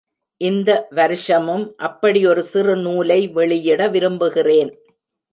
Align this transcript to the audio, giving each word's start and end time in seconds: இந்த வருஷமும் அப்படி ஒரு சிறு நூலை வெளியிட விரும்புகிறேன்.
இந்த 0.41 0.69
வருஷமும் 0.89 1.65
அப்படி 1.77 2.21
ஒரு 2.25 2.43
சிறு 2.43 2.75
நூலை 2.77 3.19
வெளியிட 3.27 3.87
விரும்புகிறேன். 3.87 4.71